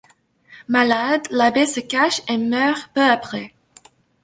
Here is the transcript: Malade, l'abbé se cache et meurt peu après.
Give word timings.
Malade, 0.67 1.27
l'abbé 1.29 1.67
se 1.67 1.79
cache 1.79 2.23
et 2.27 2.39
meurt 2.39 2.89
peu 2.91 3.03
après. 3.03 3.53